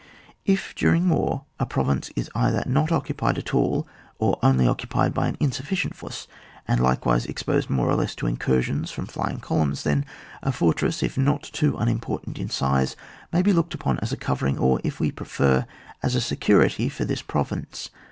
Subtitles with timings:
[0.47, 5.27] If during war a province is either not occupied at all, or only occupied by
[5.27, 6.27] an insufficient force,
[6.67, 10.03] and likewise exposed more or less to incursions from flying columns, then
[10.41, 12.95] a fortress, if not too unimportant in size,
[13.31, 15.67] may be looked upon as a covering, or, if we prefer,
[16.01, 17.91] as a security for this pro vince.